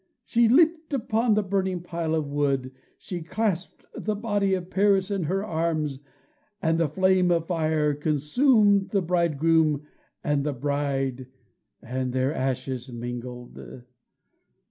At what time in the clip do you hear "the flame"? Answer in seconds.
6.79-7.29